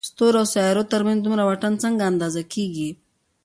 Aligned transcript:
ستورو 0.09 0.37
او 0.41 0.47
سيارو 0.53 0.83
تر 0.91 1.01
منځ 1.07 1.19
دومره 1.21 1.43
واټن 1.45 1.73
څنګه 1.83 2.03
اندازه 2.11 2.41
کېږي؟ 2.53 2.89